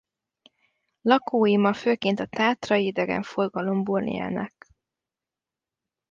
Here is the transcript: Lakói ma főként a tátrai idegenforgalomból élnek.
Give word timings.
Lakói 1.01 1.57
ma 1.57 1.73
főként 1.73 2.19
a 2.19 2.25
tátrai 2.25 2.85
idegenforgalomból 2.85 4.03
élnek. 4.07 4.67